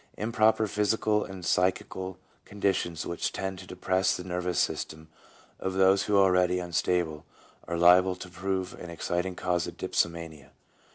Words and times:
Improper 0.17 0.65
physical 0.65 1.23
and 1.23 1.45
psychical 1.45 2.17
conditions 2.43 3.05
which 3.05 3.31
tend 3.31 3.59
to 3.59 3.67
depress 3.67 4.17
the 4.17 4.23
nervous 4.23 4.57
systems 4.57 5.09
of 5.59 5.73
those 5.75 6.05
who 6.05 6.15
are 6.17 6.23
already 6.23 6.57
unstable 6.57 7.23
are 7.67 7.77
liable 7.77 8.15
to 8.15 8.27
prove 8.27 8.73
an 8.79 8.89
exciting 8.89 9.35
cause 9.35 9.67
of 9.67 9.77
dipsomania. 9.77 10.53